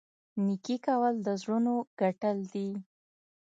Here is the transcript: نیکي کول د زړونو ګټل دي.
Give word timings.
نیکي 0.45 0.77
کول 0.85 1.13
د 1.25 1.27
زړونو 1.41 1.73
ګټل 1.99 2.37
دي. 2.53 2.69